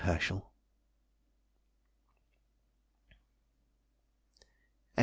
W. 0.03 0.11
HERSCHEL, 0.13 0.41
ESQ. 4.97 4.99